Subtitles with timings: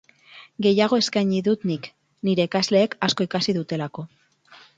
[0.65, 1.89] Gehiago eskaini dut nik,
[2.29, 4.09] nire ikasleek asko ikasi dutelako.